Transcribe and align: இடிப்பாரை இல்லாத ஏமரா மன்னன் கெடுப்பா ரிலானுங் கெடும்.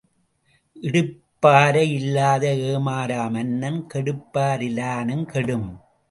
இடிப்பாரை 0.75 1.83
இல்லாத 1.91 2.45
ஏமரா 2.69 3.29
மன்னன் 3.31 3.79
கெடுப்பா 3.93 4.47
ரிலானுங் 4.61 5.25
கெடும். 5.25 5.69